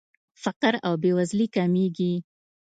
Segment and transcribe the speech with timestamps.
[0.43, 2.13] فقر او بېوزلي کمیږي.